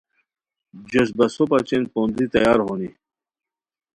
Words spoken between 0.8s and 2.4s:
جوش بسو بچین پوندی